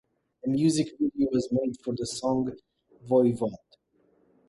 [0.43, 2.51] A music video was made for the song
[3.07, 3.53] "Voivod".